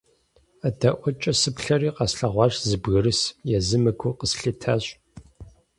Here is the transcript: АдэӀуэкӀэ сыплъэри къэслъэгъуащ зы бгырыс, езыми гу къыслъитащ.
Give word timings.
АдэӀуэкӀэ 0.67 1.33
сыплъэри 1.41 1.89
къэслъэгъуащ 1.95 2.53
зы 2.67 2.77
бгырыс, 2.83 3.21
езыми 3.57 3.91
гу 3.99 4.09
къыслъитащ. 4.19 4.83